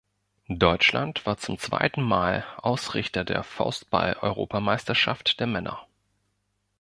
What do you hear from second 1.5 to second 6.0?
zweiten Mal Ausrichter der Faustball-Europameisterschaft der Männer.